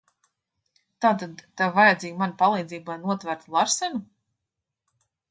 Tātad 1.03 1.41
tev 1.61 1.75
vajadzīga 1.79 2.19
mana 2.21 2.35
palīdzība, 2.39 2.93
lai 2.95 3.03
notvertu 3.11 3.53
Larsenu? 3.57 4.01